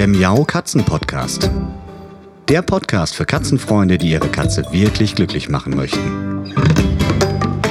[0.00, 1.50] der Miau Katzen Podcast.
[2.48, 6.54] Der Podcast für Katzenfreunde, die ihre Katze wirklich glücklich machen möchten.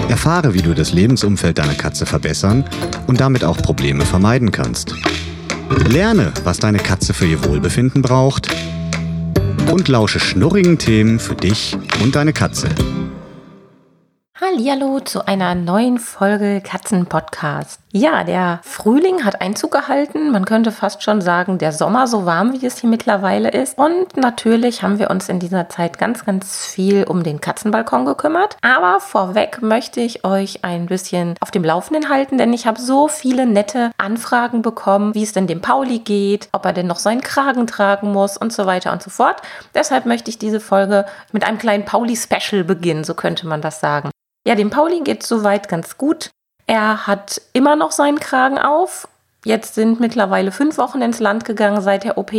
[0.10, 2.66] Erfahre, wie du das Lebensumfeld deiner Katze verbessern
[3.08, 4.94] und damit auch Probleme vermeiden kannst.
[5.88, 8.48] Lerne, was deine Katze für ihr Wohlbefinden braucht
[9.72, 12.70] und lausche schnurrigen Themen für dich und deine Katze.
[14.50, 17.82] Hallihallo zu einer neuen Folge Katzenpodcast.
[17.92, 20.32] Ja, der Frühling hat Einzug gehalten.
[20.32, 23.78] Man könnte fast schon sagen, der Sommer so warm, wie es hier mittlerweile ist.
[23.78, 28.58] Und natürlich haben wir uns in dieser Zeit ganz, ganz viel um den Katzenbalkon gekümmert.
[28.64, 33.08] Aber vorweg möchte ich euch ein bisschen auf dem Laufenden halten, denn ich habe so
[33.08, 37.22] viele nette Anfragen bekommen, wie es denn dem Pauli geht, ob er denn noch seinen
[37.22, 39.44] Kragen tragen muss und so weiter und so fort.
[39.76, 44.10] Deshalb möchte ich diese Folge mit einem kleinen Pauli-Special beginnen, so könnte man das sagen.
[44.48, 46.32] Ja, dem Pauli geht soweit ganz gut.
[46.66, 49.08] Er hat immer noch seinen Kragen auf.
[49.44, 52.32] Jetzt sind mittlerweile fünf Wochen ins Land gegangen seit der OP.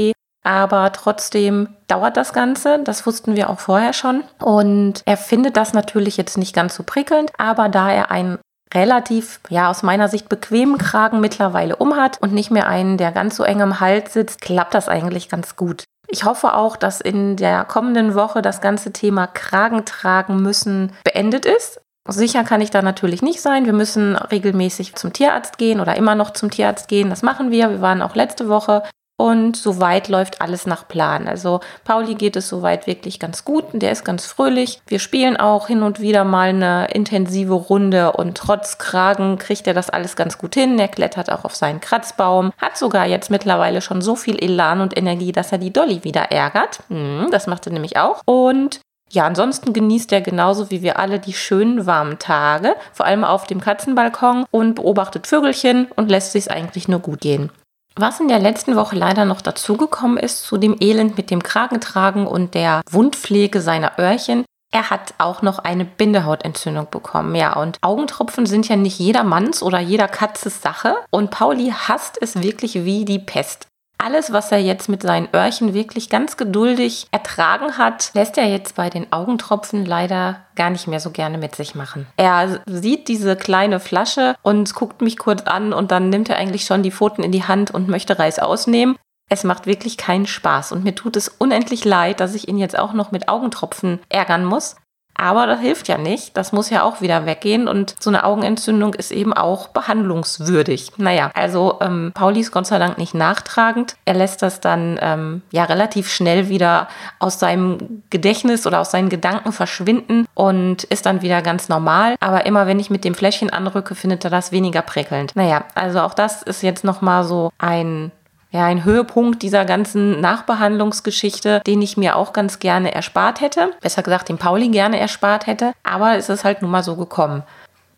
[0.42, 2.78] Aber trotzdem dauert das Ganze.
[2.84, 4.24] Das wussten wir auch vorher schon.
[4.38, 7.32] Und er findet das natürlich jetzt nicht ganz so prickelnd.
[7.38, 8.38] Aber da er einen
[8.72, 13.36] relativ, ja, aus meiner Sicht bequemen Kragen mittlerweile umhat und nicht mehr einen, der ganz
[13.36, 15.84] so eng am Hals sitzt, klappt das eigentlich ganz gut.
[16.08, 21.46] Ich hoffe auch, dass in der kommenden Woche das ganze Thema Kragen tragen müssen beendet
[21.46, 21.80] ist.
[22.10, 23.66] Sicher kann ich da natürlich nicht sein.
[23.66, 27.10] Wir müssen regelmäßig zum Tierarzt gehen oder immer noch zum Tierarzt gehen.
[27.10, 27.70] Das machen wir.
[27.70, 28.82] Wir waren auch letzte Woche.
[29.20, 31.28] Und soweit läuft alles nach Plan.
[31.28, 33.66] Also Pauli geht es soweit wirklich ganz gut.
[33.74, 34.80] Der ist ganz fröhlich.
[34.86, 39.74] Wir spielen auch hin und wieder mal eine intensive Runde und trotz Kragen kriegt er
[39.74, 40.78] das alles ganz gut hin.
[40.78, 42.50] Er klettert auch auf seinen Kratzbaum.
[42.56, 46.32] Hat sogar jetzt mittlerweile schon so viel Elan und Energie, dass er die Dolly wieder
[46.32, 46.80] ärgert.
[46.88, 48.22] Hm, das macht er nämlich auch.
[48.24, 48.80] Und
[49.12, 53.46] ja, ansonsten genießt er genauso wie wir alle die schönen warmen Tage, vor allem auf
[53.46, 57.50] dem Katzenbalkon und beobachtet Vögelchen und lässt sich eigentlich nur gut gehen.
[57.96, 62.26] Was in der letzten Woche leider noch dazugekommen ist zu dem Elend mit dem Kragentragen
[62.26, 67.34] und der Wundpflege seiner Öhrchen, er hat auch noch eine Bindehautentzündung bekommen.
[67.34, 70.94] Ja, und Augentropfen sind ja nicht jedermanns oder jeder Katzes Sache.
[71.10, 73.66] Und Pauli hasst es wirklich wie die Pest
[74.02, 78.74] alles, was er jetzt mit seinen Öhrchen wirklich ganz geduldig ertragen hat, lässt er jetzt
[78.74, 82.06] bei den Augentropfen leider gar nicht mehr so gerne mit sich machen.
[82.16, 86.64] Er sieht diese kleine Flasche und guckt mich kurz an und dann nimmt er eigentlich
[86.64, 88.96] schon die Pfoten in die Hand und möchte Reis ausnehmen.
[89.32, 92.76] Es macht wirklich keinen Spaß und mir tut es unendlich leid, dass ich ihn jetzt
[92.76, 94.74] auch noch mit Augentropfen ärgern muss.
[95.14, 96.36] Aber das hilft ja nicht.
[96.36, 97.68] Das muss ja auch wieder weggehen.
[97.68, 100.92] Und so eine Augenentzündung ist eben auch behandlungswürdig.
[100.96, 103.96] Naja, also ähm, Pauli ist Gott sei Dank nicht nachtragend.
[104.06, 106.88] Er lässt das dann ähm, ja relativ schnell wieder
[107.18, 112.16] aus seinem Gedächtnis oder aus seinen Gedanken verschwinden und ist dann wieder ganz normal.
[112.20, 115.36] Aber immer wenn ich mit dem Fläschchen anrücke, findet er das weniger prickelnd.
[115.36, 118.10] Naja, also auch das ist jetzt nochmal so ein
[118.50, 123.70] ja, ein Höhepunkt dieser ganzen Nachbehandlungsgeschichte, den ich mir auch ganz gerne erspart hätte.
[123.80, 125.72] Besser gesagt, den Pauli gerne erspart hätte.
[125.82, 127.44] Aber es ist halt nun mal so gekommen.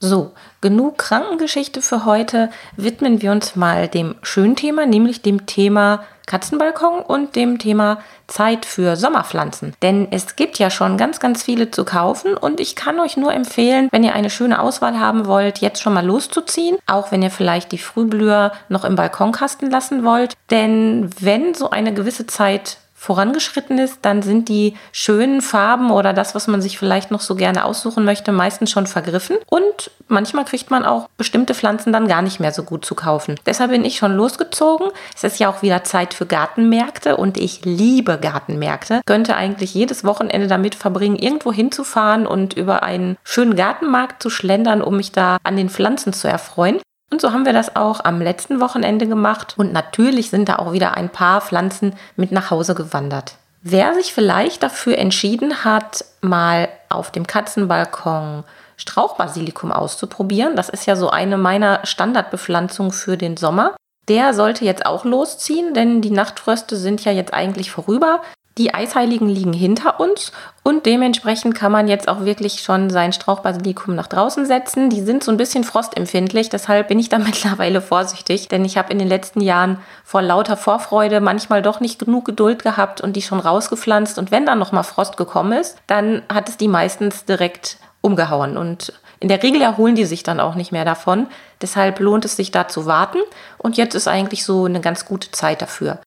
[0.04, 2.50] So, genug Krankengeschichte für heute.
[2.76, 8.64] Widmen wir uns mal dem schönen Thema, nämlich dem Thema Katzenbalkon und dem Thema Zeit
[8.64, 9.74] für Sommerpflanzen.
[9.80, 13.32] Denn es gibt ja schon ganz, ganz viele zu kaufen und ich kann euch nur
[13.32, 17.30] empfehlen, wenn ihr eine schöne Auswahl haben wollt, jetzt schon mal loszuziehen, auch wenn ihr
[17.30, 20.34] vielleicht die Frühblüher noch im Balkonkasten lassen wollt.
[20.50, 26.36] Denn wenn so eine gewisse Zeit vorangeschritten ist, dann sind die schönen Farben oder das,
[26.36, 29.38] was man sich vielleicht noch so gerne aussuchen möchte, meistens schon vergriffen.
[29.46, 33.40] Und manchmal kriegt man auch bestimmte Pflanzen dann gar nicht mehr so gut zu kaufen.
[33.44, 34.86] Deshalb bin ich schon losgezogen.
[35.16, 39.00] Es ist ja auch wieder Zeit für Gartenmärkte und ich liebe Gartenmärkte.
[39.04, 44.80] Könnte eigentlich jedes Wochenende damit verbringen, irgendwo hinzufahren und über einen schönen Gartenmarkt zu schlendern,
[44.80, 46.78] um mich da an den Pflanzen zu erfreuen.
[47.12, 49.54] Und so haben wir das auch am letzten Wochenende gemacht.
[49.58, 53.34] Und natürlich sind da auch wieder ein paar Pflanzen mit nach Hause gewandert.
[53.60, 58.44] Wer sich vielleicht dafür entschieden hat, mal auf dem Katzenbalkon
[58.78, 63.76] Strauchbasilikum auszuprobieren, das ist ja so eine meiner Standardbepflanzungen für den Sommer,
[64.08, 68.22] der sollte jetzt auch losziehen, denn die Nachtfröste sind ja jetzt eigentlich vorüber.
[68.58, 70.30] Die Eisheiligen liegen hinter uns
[70.62, 74.90] und dementsprechend kann man jetzt auch wirklich schon sein Strauchbasilikum nach draußen setzen.
[74.90, 78.92] Die sind so ein bisschen frostempfindlich, deshalb bin ich da mittlerweile vorsichtig, denn ich habe
[78.92, 83.22] in den letzten Jahren vor lauter Vorfreude manchmal doch nicht genug Geduld gehabt und die
[83.22, 84.18] schon rausgepflanzt.
[84.18, 88.92] Und wenn dann nochmal Frost gekommen ist, dann hat es die meistens direkt umgehauen und
[89.18, 91.28] in der Regel erholen die sich dann auch nicht mehr davon.
[91.62, 93.18] Deshalb lohnt es sich da zu warten
[93.56, 96.00] und jetzt ist eigentlich so eine ganz gute Zeit dafür.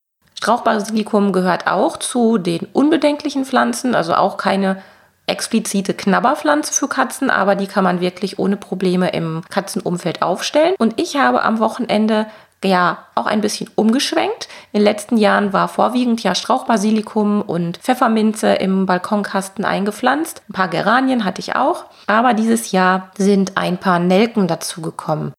[0.46, 4.78] Strauchbasilikum gehört auch zu den unbedenklichen Pflanzen, also auch keine
[5.26, 10.76] explizite Knabberpflanze für Katzen, aber die kann man wirklich ohne Probleme im Katzenumfeld aufstellen.
[10.78, 12.28] Und ich habe am Wochenende
[12.64, 14.48] ja auch ein bisschen umgeschwenkt.
[14.72, 20.44] In den letzten Jahren war vorwiegend ja Strauchbasilikum und Pfefferminze im Balkonkasten eingepflanzt.
[20.48, 21.86] Ein paar Geranien hatte ich auch.
[22.06, 25.34] Aber dieses Jahr sind ein paar Nelken dazugekommen.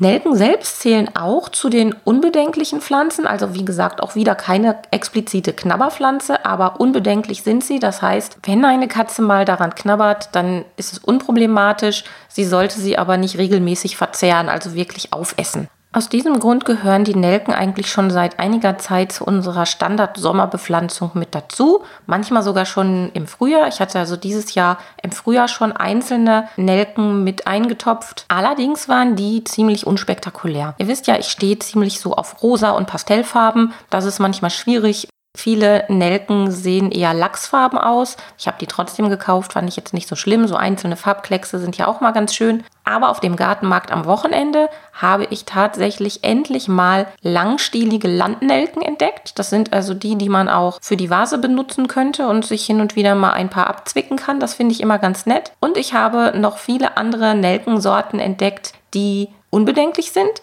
[0.00, 5.52] Nelken selbst zählen auch zu den unbedenklichen Pflanzen, also wie gesagt auch wieder keine explizite
[5.52, 7.80] Knabberpflanze, aber unbedenklich sind sie.
[7.80, 12.04] Das heißt, wenn eine Katze mal daran knabbert, dann ist es unproblematisch.
[12.28, 15.68] Sie sollte sie aber nicht regelmäßig verzehren, also wirklich aufessen.
[15.90, 21.34] Aus diesem Grund gehören die Nelken eigentlich schon seit einiger Zeit zu unserer Standard-Sommerbepflanzung mit
[21.34, 21.82] dazu.
[22.04, 23.68] Manchmal sogar schon im Frühjahr.
[23.68, 28.26] Ich hatte also dieses Jahr im Frühjahr schon einzelne Nelken mit eingetopft.
[28.28, 30.74] Allerdings waren die ziemlich unspektakulär.
[30.76, 33.72] Ihr wisst ja, ich stehe ziemlich so auf rosa und Pastellfarben.
[33.88, 38.16] Das ist manchmal schwierig, Viele Nelken sehen eher lachsfarben aus.
[38.38, 40.48] Ich habe die trotzdem gekauft, fand ich jetzt nicht so schlimm.
[40.48, 42.64] So einzelne Farbkleckse sind ja auch mal ganz schön.
[42.84, 49.38] Aber auf dem Gartenmarkt am Wochenende habe ich tatsächlich endlich mal langstielige Landnelken entdeckt.
[49.38, 52.80] Das sind also die, die man auch für die Vase benutzen könnte und sich hin
[52.80, 54.40] und wieder mal ein paar abzwicken kann.
[54.40, 55.52] Das finde ich immer ganz nett.
[55.60, 60.42] Und ich habe noch viele andere Nelkensorten entdeckt, die unbedenklich sind,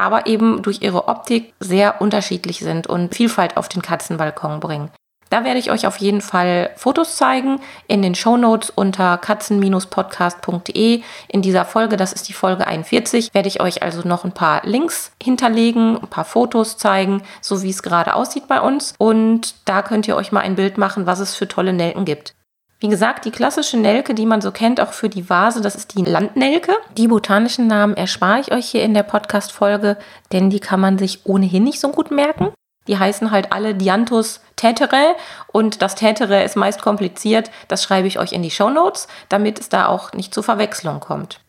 [0.00, 4.90] aber eben durch ihre Optik sehr unterschiedlich sind und Vielfalt auf den Katzenbalkon bringen.
[5.30, 11.02] Da werde ich euch auf jeden Fall Fotos zeigen in den Show Notes unter katzen-podcast.de.
[11.28, 14.62] In dieser Folge, das ist die Folge 41, werde ich euch also noch ein paar
[14.64, 18.94] Links hinterlegen, ein paar Fotos zeigen, so wie es gerade aussieht bei uns.
[18.98, 22.34] Und da könnt ihr euch mal ein Bild machen, was es für tolle Nelken gibt.
[22.82, 25.98] Wie gesagt, die klassische Nelke, die man so kennt, auch für die Vase, das ist
[25.98, 26.72] die Landnelke.
[26.96, 29.98] Die botanischen Namen erspare ich euch hier in der Podcast-Folge,
[30.32, 32.54] denn die kann man sich ohnehin nicht so gut merken.
[32.88, 35.14] Die heißen halt alle Dianthus tetere
[35.52, 37.50] und das tetere ist meist kompliziert.
[37.68, 41.00] Das schreibe ich euch in die Show Notes, damit es da auch nicht zu Verwechslung
[41.00, 41.40] kommt.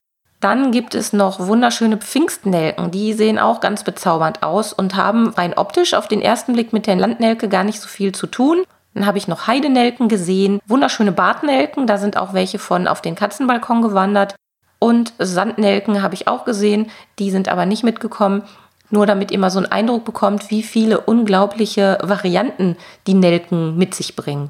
[0.42, 2.92] Dann gibt es noch wunderschöne Pfingstnelken.
[2.92, 6.88] Die sehen auch ganz bezaubernd aus und haben rein optisch auf den ersten Blick mit
[6.88, 8.66] der Landnelke gar nicht so viel zu tun.
[8.94, 13.16] Dann habe ich noch Heidenelken gesehen, wunderschöne Bartnelken, da sind auch welche von auf den
[13.16, 14.36] Katzenbalkon gewandert.
[14.80, 16.90] Und Sandnelken habe ich auch gesehen,
[17.20, 18.44] die sind aber nicht mitgekommen.
[18.90, 22.76] Nur damit ihr mal so einen Eindruck bekommt, wie viele unglaubliche Varianten
[23.08, 24.50] die Nelken mit sich bringen.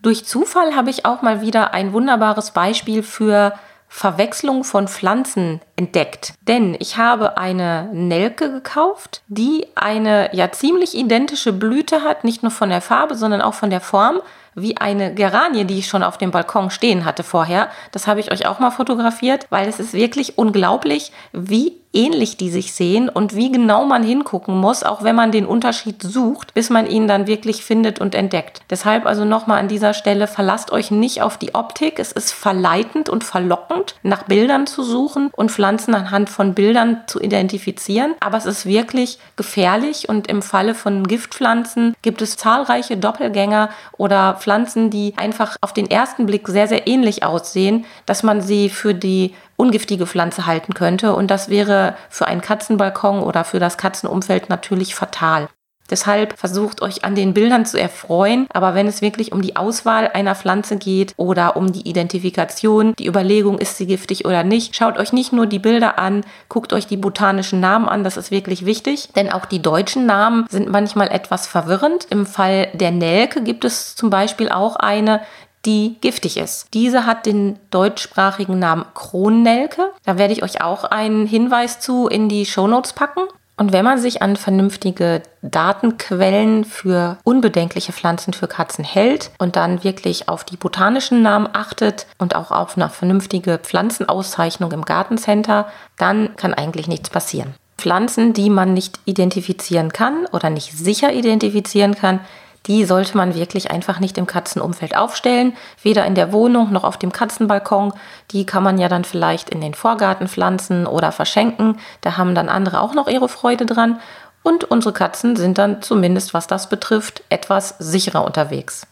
[0.00, 3.52] Durch Zufall habe ich auch mal wieder ein wunderbares Beispiel für
[3.88, 6.34] Verwechslung von Pflanzen entdeckt.
[6.42, 12.52] Denn ich habe eine Nelke gekauft, die eine ja ziemlich identische Blüte hat, nicht nur
[12.52, 14.20] von der Farbe, sondern auch von der Form
[14.60, 17.68] wie eine Geranie, die ich schon auf dem Balkon stehen hatte vorher.
[17.92, 22.50] Das habe ich euch auch mal fotografiert, weil es ist wirklich unglaublich, wie ähnlich die
[22.50, 26.70] sich sehen und wie genau man hingucken muss, auch wenn man den Unterschied sucht, bis
[26.70, 28.60] man ihn dann wirklich findet und entdeckt.
[28.70, 31.98] Deshalb also nochmal an dieser Stelle, verlasst euch nicht auf die Optik.
[31.98, 37.20] Es ist verleitend und verlockend, nach Bildern zu suchen und Pflanzen anhand von Bildern zu
[37.20, 38.14] identifizieren.
[38.20, 44.34] Aber es ist wirklich gefährlich und im Falle von Giftpflanzen gibt es zahlreiche Doppelgänger oder
[44.34, 44.47] Pflanzen,
[44.90, 49.34] die einfach auf den ersten Blick sehr, sehr ähnlich aussehen, dass man sie für die
[49.56, 51.14] ungiftige Pflanze halten könnte.
[51.14, 55.48] Und das wäre für einen Katzenbalkon oder für das Katzenumfeld natürlich fatal.
[55.90, 60.08] Deshalb versucht euch an den Bildern zu erfreuen, aber wenn es wirklich um die Auswahl
[60.08, 64.98] einer Pflanze geht oder um die Identifikation, die Überlegung, ist sie giftig oder nicht, schaut
[64.98, 68.66] euch nicht nur die Bilder an, guckt euch die botanischen Namen an, das ist wirklich
[68.66, 72.06] wichtig, denn auch die deutschen Namen sind manchmal etwas verwirrend.
[72.10, 75.20] Im Fall der Nelke gibt es zum Beispiel auch eine,
[75.64, 76.68] die giftig ist.
[76.72, 79.90] Diese hat den deutschsprachigen Namen Kronnelke.
[80.04, 83.22] Da werde ich euch auch einen Hinweis zu in die Shownotes packen.
[83.58, 89.82] Und wenn man sich an vernünftige Datenquellen für unbedenkliche Pflanzen für Katzen hält und dann
[89.82, 96.36] wirklich auf die botanischen Namen achtet und auch auf eine vernünftige Pflanzenauszeichnung im Gartencenter, dann
[96.36, 97.54] kann eigentlich nichts passieren.
[97.76, 102.20] Pflanzen, die man nicht identifizieren kann oder nicht sicher identifizieren kann,
[102.68, 106.98] die sollte man wirklich einfach nicht im Katzenumfeld aufstellen, weder in der Wohnung noch auf
[106.98, 107.94] dem Katzenbalkon.
[108.30, 111.78] Die kann man ja dann vielleicht in den Vorgarten pflanzen oder verschenken.
[112.02, 113.98] Da haben dann andere auch noch ihre Freude dran.
[114.42, 118.86] Und unsere Katzen sind dann zumindest, was das betrifft, etwas sicherer unterwegs.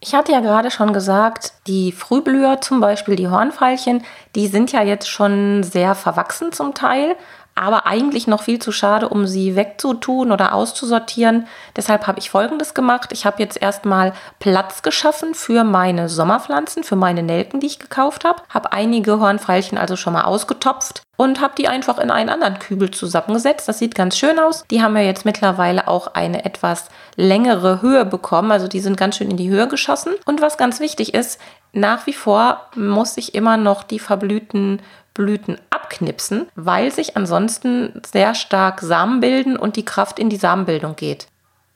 [0.00, 4.04] Ich hatte ja gerade schon gesagt, die Frühblüher, zum Beispiel die Hornfeilchen,
[4.34, 7.16] die sind ja jetzt schon sehr verwachsen zum Teil
[7.58, 11.46] aber eigentlich noch viel zu schade, um sie wegzutun oder auszusortieren.
[11.76, 13.10] Deshalb habe ich Folgendes gemacht.
[13.12, 18.24] Ich habe jetzt erstmal Platz geschaffen für meine Sommerpflanzen, für meine Nelken, die ich gekauft
[18.24, 18.42] habe.
[18.48, 22.92] Habe einige Hornfeilchen also schon mal ausgetopft und habe die einfach in einen anderen Kübel
[22.92, 23.68] zusammengesetzt.
[23.68, 24.64] Das sieht ganz schön aus.
[24.70, 26.84] Die haben ja jetzt mittlerweile auch eine etwas
[27.16, 28.52] längere Höhe bekommen.
[28.52, 30.12] Also die sind ganz schön in die Höhe geschossen.
[30.26, 31.40] Und was ganz wichtig ist,
[31.72, 34.80] nach wie vor muss ich immer noch die verblühten
[35.18, 40.96] Blüten abknipsen, weil sich ansonsten sehr stark Samen bilden und die Kraft in die Samenbildung
[40.96, 41.26] geht.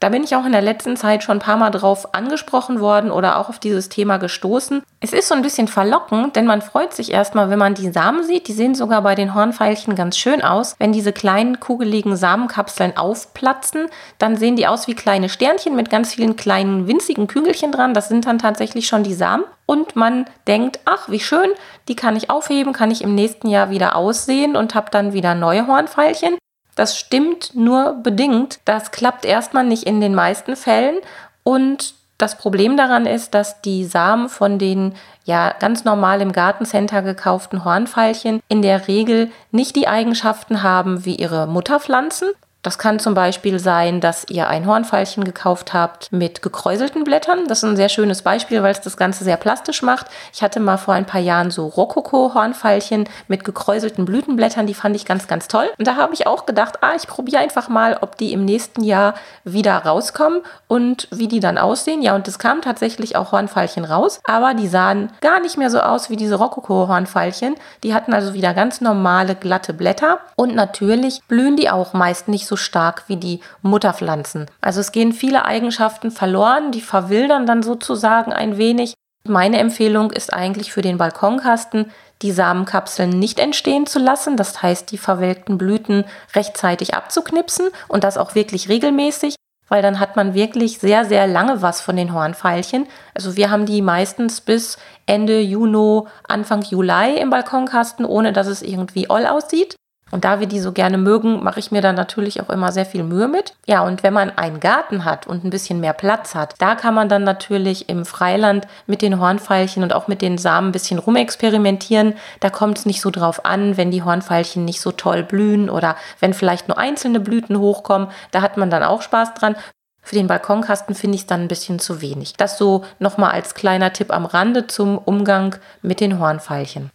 [0.02, 3.12] Da bin ich auch in der letzten Zeit schon ein paar Mal drauf angesprochen worden
[3.12, 4.82] oder auch auf dieses Thema gestoßen.
[4.99, 8.25] Es ist so ein bisschen verlockend, denn man freut sich erstmal, wenn man die Samen
[8.25, 8.49] sieht.
[8.49, 10.75] Die sehen sogar bei den Hornfeilchen ganz schön aus.
[10.80, 13.87] Wenn diese kleinen kugeligen Samenkapseln aufplatzen,
[14.18, 17.94] dann sehen die aus wie kleine Sternchen mit ganz vielen kleinen winzigen Kügelchen dran.
[17.94, 19.44] Das sind dann tatsächlich schon die Samen.
[19.66, 21.50] Und man denkt, ach, wie schön,
[21.87, 25.37] die kann ich aufheben, kann ich im nächsten Jahr wieder aussehen und habe dann wieder
[25.37, 26.38] neue Hornfeilchen.
[26.75, 28.61] Das stimmt nur bedingt.
[28.64, 30.99] Das klappt erstmal nicht in den meisten Fällen.
[31.43, 37.02] Und das Problem daran ist, dass die Samen von den ja ganz normal im Gartencenter
[37.02, 42.29] gekauften Hornfeilchen in der Regel nicht die Eigenschaften haben wie ihre Mutterpflanzen.
[42.62, 47.49] Das kann zum Beispiel sein, dass ihr ein Hornfeilchen gekauft habt mit gekräuselten Blättern.
[47.49, 50.07] Das ist ein sehr schönes Beispiel, weil es das Ganze sehr plastisch macht.
[50.33, 54.69] Ich hatte mal vor ein paar Jahren so Rokoko-Hornfeilchen mit gekräuselten Blütenblättern.
[54.69, 55.71] Die fand ich ganz, ganz toll.
[55.76, 58.85] Und da habe ich auch gedacht, ah, ich probiere einfach mal, ob die im nächsten
[58.85, 62.00] Jahr wieder rauskommen und wie die dann aussehen.
[62.00, 65.81] Ja, und es kamen tatsächlich auch Hornfeilchen raus, aber die sahen gar nicht mehr so
[65.81, 67.57] aus wie diese Rokoko-Hornfeilchen.
[67.83, 70.21] Die hatten also wieder ganz normale, glatte Blätter.
[70.37, 74.47] Und natürlich blühen die auch meist nicht so so stark wie die Mutterpflanzen.
[74.61, 78.92] Also es gehen viele Eigenschaften verloren, die verwildern dann sozusagen ein wenig.
[79.26, 81.90] Meine Empfehlung ist eigentlich für den Balkonkasten,
[82.21, 86.04] die Samenkapseln nicht entstehen zu lassen, das heißt die verwelkten Blüten
[86.35, 89.37] rechtzeitig abzuknipsen und das auch wirklich regelmäßig,
[89.68, 92.87] weil dann hat man wirklich sehr, sehr lange was von den Hornfeilchen.
[93.14, 98.61] Also wir haben die meistens bis Ende Juni, Anfang Juli im Balkonkasten, ohne dass es
[98.61, 99.76] irgendwie oll aussieht.
[100.12, 102.85] Und da wir die so gerne mögen, mache ich mir da natürlich auch immer sehr
[102.85, 103.54] viel Mühe mit.
[103.66, 106.92] Ja, und wenn man einen Garten hat und ein bisschen mehr Platz hat, da kann
[106.95, 110.99] man dann natürlich im Freiland mit den Hornfeilchen und auch mit den Samen ein bisschen
[110.99, 112.14] rumexperimentieren.
[112.40, 115.97] Da kommt es nicht so drauf an, wenn die Hornfeilchen nicht so toll blühen oder
[116.21, 118.09] wenn vielleicht nur einzelne Blüten hochkommen.
[118.33, 119.57] Da hat man dann auch Spaß dran.
[120.02, 122.35] Für den Balkonkasten finde ich es dann ein bisschen zu wenig.
[122.35, 126.90] Das so nochmal als kleiner Tipp am Rande zum Umgang mit den Hornfeilchen.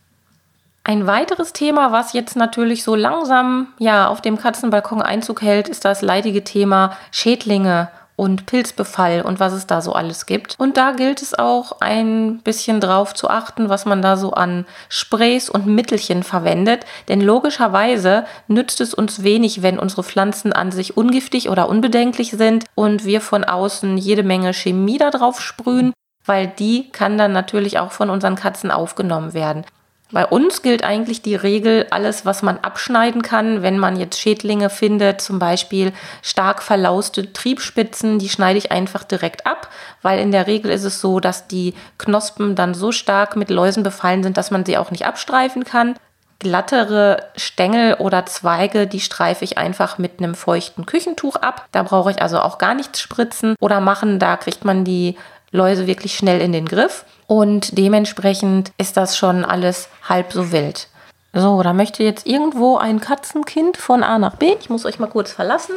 [0.88, 5.84] Ein weiteres Thema, was jetzt natürlich so langsam ja auf dem Katzenbalkon Einzug hält, ist
[5.84, 10.56] das leidige Thema Schädlinge und Pilzbefall und was es da so alles gibt.
[10.58, 14.65] Und da gilt es auch ein bisschen drauf zu achten, was man da so an
[14.88, 16.86] Sprays und Mittelchen verwendet.
[17.10, 22.63] Denn logischerweise nützt es uns wenig, wenn unsere Pflanzen an sich ungiftig oder unbedenklich sind
[22.75, 25.91] und wir von außen jede Menge Chemie da drauf sprühen
[26.29, 29.63] weil die kann dann natürlich auch von unseren Katzen aufgenommen werden.
[30.12, 34.70] Bei uns gilt eigentlich die Regel, alles, was man abschneiden kann, wenn man jetzt Schädlinge
[34.70, 39.70] findet, zum Beispiel stark verlauste Triebspitzen, die schneide ich einfach direkt ab,
[40.02, 43.84] weil in der Regel ist es so, dass die Knospen dann so stark mit Läusen
[43.84, 45.96] befallen sind, dass man sie auch nicht abstreifen kann.
[46.40, 51.66] Glattere Stängel oder Zweige, die streife ich einfach mit einem feuchten Küchentuch ab.
[51.72, 54.20] Da brauche ich also auch gar nichts spritzen oder machen.
[54.20, 55.18] Da kriegt man die
[55.52, 57.06] Läuse wirklich schnell in den Griff.
[57.28, 60.88] Und dementsprechend ist das schon alles halb so wild.
[61.34, 64.56] So, da möchte jetzt irgendwo ein Katzenkind von A nach B.
[64.60, 65.76] Ich muss euch mal kurz verlassen.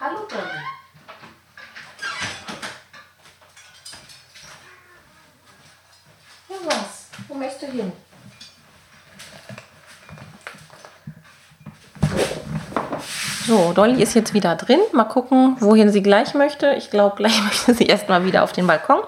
[0.00, 0.42] Hallo Dolly.
[6.48, 7.08] Ja was?
[7.26, 7.92] Wo möchtest du hin?
[13.48, 14.80] So, Dolly ist jetzt wieder drin.
[14.92, 16.74] Mal gucken, wohin sie gleich möchte.
[16.76, 18.98] Ich glaube, gleich möchte sie erstmal wieder auf den Balkon.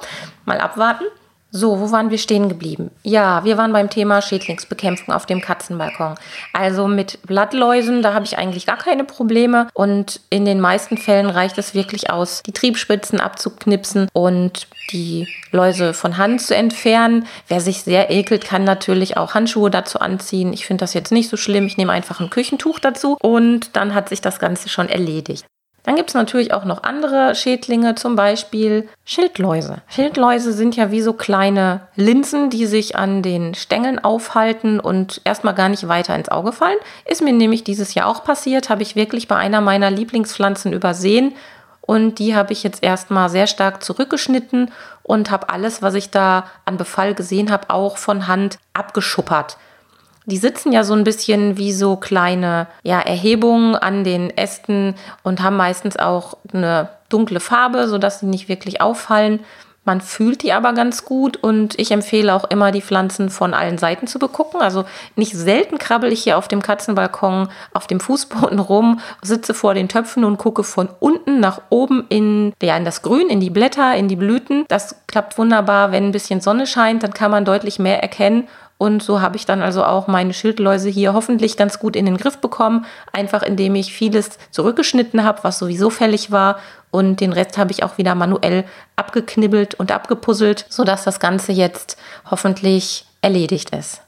[0.45, 1.05] Mal abwarten.
[1.53, 2.93] So, wo waren wir stehen geblieben?
[3.03, 6.15] Ja, wir waren beim Thema Schädlingsbekämpfung auf dem Katzenbalkon.
[6.53, 11.29] Also mit Blattläusen, da habe ich eigentlich gar keine Probleme und in den meisten Fällen
[11.29, 17.27] reicht es wirklich aus, die Triebspitzen abzuknipsen und die Läuse von Hand zu entfernen.
[17.49, 20.53] Wer sich sehr ekelt, kann natürlich auch Handschuhe dazu anziehen.
[20.53, 21.67] Ich finde das jetzt nicht so schlimm.
[21.67, 25.45] Ich nehme einfach ein Küchentuch dazu und dann hat sich das Ganze schon erledigt.
[25.83, 29.79] Dann gibt es natürlich auch noch andere Schädlinge, zum Beispiel Schildläuse.
[29.89, 35.55] Schildläuse sind ja wie so kleine Linsen, die sich an den Stängeln aufhalten und erstmal
[35.55, 36.79] gar nicht weiter ins Auge fallen.
[37.07, 41.35] Ist mir nämlich dieses Jahr auch passiert, habe ich wirklich bei einer meiner Lieblingspflanzen übersehen
[41.91, 44.71] und die habe ich jetzt erstmal sehr stark zurückgeschnitten
[45.03, 49.57] und habe alles, was ich da an Befall gesehen habe, auch von Hand abgeschuppert.
[50.31, 55.43] Die sitzen ja so ein bisschen wie so kleine ja, Erhebungen an den Ästen und
[55.43, 59.41] haben meistens auch eine dunkle Farbe, sodass sie nicht wirklich auffallen.
[59.85, 63.79] Man fühlt die aber ganz gut und ich empfehle auch immer, die Pflanzen von allen
[63.79, 64.61] Seiten zu begucken.
[64.61, 64.85] Also
[65.17, 69.89] nicht selten krabbel ich hier auf dem Katzenbalkon auf dem Fußboden rum, sitze vor den
[69.89, 73.97] Töpfen und gucke von unten nach oben in, ja, in das Grün, in die Blätter,
[73.97, 74.67] in die Blüten.
[74.69, 75.93] Das klappt wunderbar.
[75.93, 78.49] Wenn ein bisschen Sonne scheint, dann kann man deutlich mehr erkennen.
[78.81, 82.17] Und so habe ich dann also auch meine Schildläuse hier hoffentlich ganz gut in den
[82.17, 86.59] Griff bekommen, einfach indem ich vieles zurückgeschnitten habe, was sowieso fällig war.
[86.91, 88.65] Und den Rest habe ich auch wieder manuell
[88.97, 91.99] abgeknibbelt und abgepuzzelt, sodass das Ganze jetzt
[92.31, 94.01] hoffentlich erledigt ist.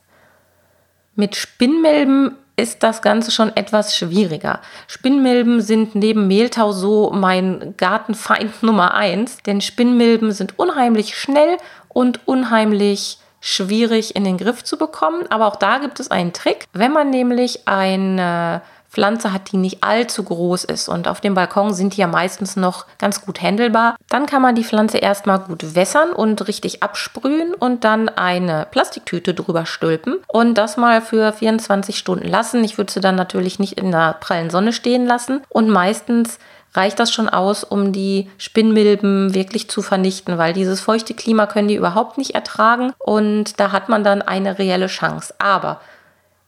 [1.16, 4.60] Mit Spinnmilben ist das Ganze schon etwas schwieriger.
[4.86, 11.58] Spinnmilben sind neben Mehltau so mein Gartenfeind Nummer eins, denn Spinnmilben sind unheimlich schnell
[11.90, 15.26] und unheimlich schwierig in den Griff zu bekommen.
[15.28, 16.64] Aber auch da gibt es einen Trick.
[16.72, 21.72] Wenn man nämlich eine Pflanze hat, die nicht allzu groß ist und auf dem Balkon
[21.72, 25.74] sind die ja meistens noch ganz gut händelbar, dann kann man die Pflanze erstmal gut
[25.74, 31.96] wässern und richtig absprühen und dann eine Plastiktüte drüber stülpen und das mal für 24
[31.96, 32.62] Stunden lassen.
[32.64, 36.38] Ich würde sie dann natürlich nicht in der prallen Sonne stehen lassen und meistens
[36.74, 41.68] reicht das schon aus, um die Spinnmilben wirklich zu vernichten, weil dieses feuchte Klima können
[41.68, 45.34] die überhaupt nicht ertragen und da hat man dann eine reelle Chance.
[45.38, 45.80] Aber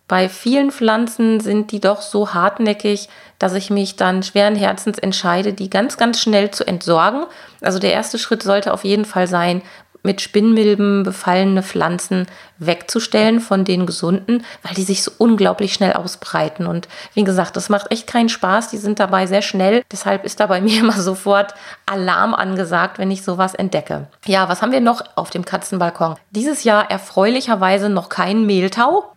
[0.06, 5.54] bei vielen Pflanzen sind die doch so hartnäckig, dass ich mich dann schweren Herzens entscheide,
[5.54, 7.24] die ganz, ganz schnell zu entsorgen.
[7.62, 9.62] Also der erste Schritt sollte auf jeden Fall sein,
[10.04, 12.26] mit Spinnmilben befallene Pflanzen
[12.58, 16.66] wegzustellen von den gesunden, weil die sich so unglaublich schnell ausbreiten.
[16.66, 18.68] Und wie gesagt, das macht echt keinen Spaß.
[18.70, 19.82] Die sind dabei sehr schnell.
[19.90, 21.54] Deshalb ist da bei mir immer sofort
[21.86, 24.06] Alarm angesagt, wenn ich sowas entdecke.
[24.26, 26.16] Ja, was haben wir noch auf dem Katzenbalkon?
[26.30, 29.13] Dieses Jahr erfreulicherweise noch kein Mehltau.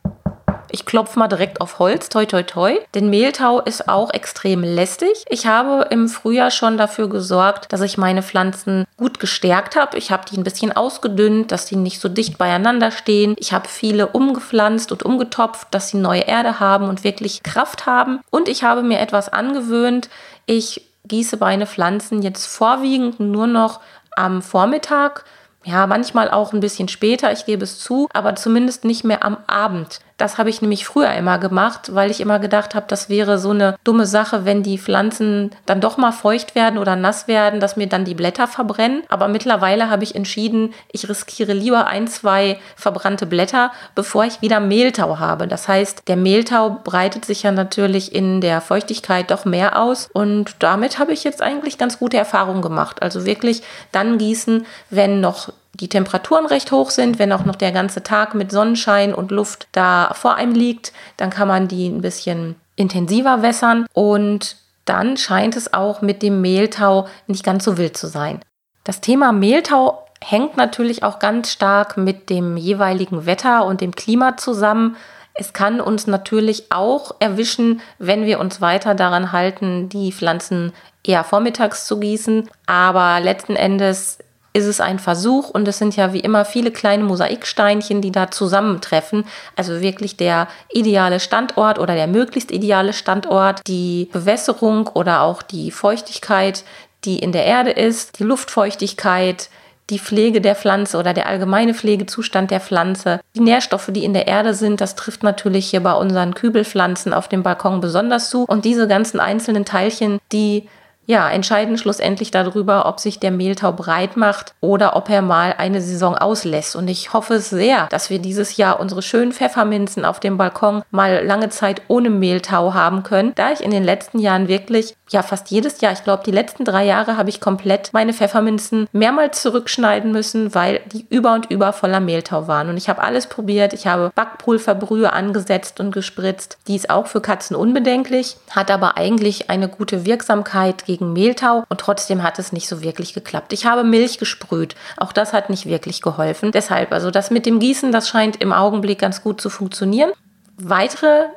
[0.71, 2.77] Ich klopfe mal direkt auf Holz, toi toi toi.
[2.93, 5.25] Denn Mehltau ist auch extrem lästig.
[5.29, 9.97] Ich habe im Frühjahr schon dafür gesorgt, dass ich meine Pflanzen gut gestärkt habe.
[9.97, 13.35] Ich habe die ein bisschen ausgedünnt, dass die nicht so dicht beieinander stehen.
[13.37, 18.21] Ich habe viele umgepflanzt und umgetopft, dass sie neue Erde haben und wirklich Kraft haben.
[18.29, 20.09] Und ich habe mir etwas angewöhnt.
[20.45, 23.79] Ich gieße meine Pflanzen jetzt vorwiegend nur noch
[24.15, 25.23] am Vormittag
[25.67, 29.37] ja, manchmal auch ein bisschen später, ich gebe es zu, aber zumindest nicht mehr am
[29.47, 29.99] Abend.
[30.17, 33.51] Das habe ich nämlich früher immer gemacht, weil ich immer gedacht habe, das wäre so
[33.51, 37.77] eine dumme Sache, wenn die Pflanzen dann doch mal feucht werden oder nass werden, dass
[37.77, 39.03] mir dann die Blätter verbrennen.
[39.09, 44.59] Aber mittlerweile habe ich entschieden, ich riskiere lieber ein, zwei verbrannte Blätter, bevor ich wieder
[44.59, 45.47] Mehltau habe.
[45.47, 50.55] Das heißt, der Mehltau breitet sich ja natürlich in der Feuchtigkeit doch mehr aus und
[50.59, 53.03] damit habe ich jetzt eigentlich ganz gute Erfahrungen gemacht.
[53.03, 57.71] Also wirklich dann gießen, wenn noch die Temperaturen recht hoch sind, wenn auch noch der
[57.71, 62.01] ganze Tag mit Sonnenschein und Luft da vor einem liegt, dann kann man die ein
[62.01, 67.97] bisschen intensiver wässern und dann scheint es auch mit dem Mehltau nicht ganz so wild
[67.97, 68.39] zu sein.
[68.83, 74.37] Das Thema Mehltau hängt natürlich auch ganz stark mit dem jeweiligen Wetter und dem Klima
[74.37, 74.95] zusammen.
[75.33, 81.23] Es kann uns natürlich auch erwischen, wenn wir uns weiter daran halten, die Pflanzen eher
[81.23, 82.49] vormittags zu gießen.
[82.65, 84.19] Aber letzten Endes
[84.57, 88.31] ist es ein Versuch und es sind ja wie immer viele kleine Mosaiksteinchen, die da
[88.31, 89.25] zusammentreffen.
[89.55, 95.69] Also wirklich der ideale Standort oder der möglichst ideale Standort, die Bewässerung oder auch die
[95.69, 96.63] Feuchtigkeit,
[97.05, 99.49] die in der Erde ist, die Luftfeuchtigkeit,
[99.91, 104.27] die Pflege der Pflanze oder der allgemeine Pflegezustand der Pflanze, die Nährstoffe, die in der
[104.27, 108.43] Erde sind, das trifft natürlich hier bei unseren Kübelpflanzen auf dem Balkon besonders zu.
[108.45, 110.67] Und diese ganzen einzelnen Teilchen, die
[111.07, 115.81] ja, entscheiden schlussendlich darüber, ob sich der Mehltau breit macht oder ob er mal eine
[115.81, 116.75] Saison auslässt.
[116.75, 121.25] Und ich hoffe sehr, dass wir dieses Jahr unsere schönen Pfefferminzen auf dem Balkon mal
[121.25, 125.49] lange Zeit ohne Mehltau haben können, da ich in den letzten Jahren wirklich, ja, fast
[125.49, 130.11] jedes Jahr, ich glaube, die letzten drei Jahre habe ich komplett meine Pfefferminzen mehrmals zurückschneiden
[130.11, 132.67] müssen, weil die über und über voller Mehltau waren.
[132.67, 133.71] Und ich habe alles probiert.
[133.71, 136.57] Ich habe Backpulverbrühe angesetzt und gespritzt.
[136.67, 141.63] Die ist auch für Katzen unbedenklich, hat aber eigentlich eine gute Wirksamkeit gegen gegen Mehltau
[141.69, 143.53] und trotzdem hat es nicht so wirklich geklappt.
[143.53, 144.75] Ich habe Milch gesprüht.
[144.97, 146.51] Auch das hat nicht wirklich geholfen.
[146.51, 150.11] Deshalb, also das mit dem Gießen, das scheint im Augenblick ganz gut zu funktionieren.
[150.57, 151.27] Weitere